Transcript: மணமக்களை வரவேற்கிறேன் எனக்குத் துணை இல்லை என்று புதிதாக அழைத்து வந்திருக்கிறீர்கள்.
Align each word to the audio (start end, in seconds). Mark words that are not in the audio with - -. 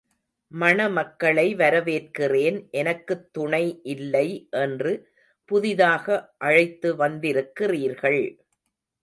மணமக்களை 0.51 1.43
வரவேற்கிறேன் 1.55 2.69
எனக்குத் 2.71 3.33
துணை 3.33 3.79
இல்லை 3.83 4.25
என்று 4.61 4.93
புதிதாக 5.51 6.07
அழைத்து 6.39 6.95
வந்திருக்கிறீர்கள். 6.95 8.21